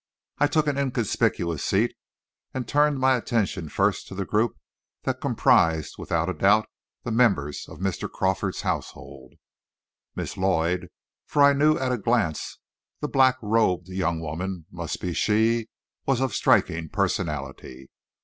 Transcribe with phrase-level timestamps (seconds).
[0.39, 1.93] I took an inconspicuous seat,
[2.55, 4.57] and turned my attention first to the group
[5.03, 6.67] that comprised, without a doubt,
[7.03, 8.09] the members of Mr.
[8.11, 9.33] Crawford's household.
[10.15, 10.87] Miss Lloyd
[11.27, 12.57] for I knew at a glance
[12.99, 15.67] the black robed young woman must be she
[16.07, 17.87] was of a striking personality.